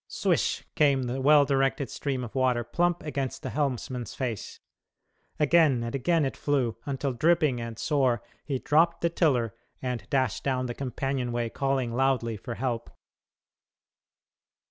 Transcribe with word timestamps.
Swish! 0.07 0.65
came 0.73 1.03
the 1.03 1.21
well 1.21 1.45
directed 1.45 1.87
stream 1.87 2.23
of 2.23 2.33
water 2.33 2.63
plump 2.63 3.03
against 3.03 3.43
the 3.43 3.51
helmsman's 3.51 4.15
face. 4.15 4.59
Again 5.39 5.83
and 5.83 5.93
again 5.93 6.25
it 6.25 6.35
flew, 6.35 6.75
until 6.87 7.13
dripping 7.13 7.61
and 7.61 7.77
sore 7.77 8.23
he 8.43 8.57
dropped 8.57 9.01
the 9.01 9.11
tiller 9.11 9.53
and 9.79 10.09
dashed 10.09 10.43
down 10.43 10.65
the 10.65 10.73
companion 10.73 11.31
way 11.31 11.51
calling 11.51 11.93
loudly 11.93 12.35
for 12.35 12.55
help. 12.55 12.89